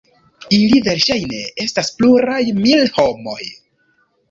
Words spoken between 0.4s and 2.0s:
Ili verŝajne estas